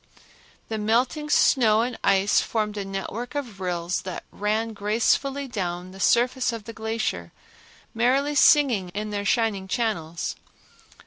[0.67, 5.99] The melting snow and ice formed a network of rills that ran gracefully down the
[5.99, 7.31] surface of the glacier,
[7.93, 10.35] merrily singing in their shining channels.